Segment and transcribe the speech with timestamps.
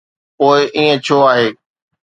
[0.37, 1.47] پوءِ ائين ڇو آهي؟